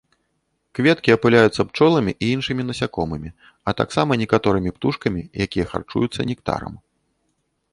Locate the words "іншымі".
2.37-2.63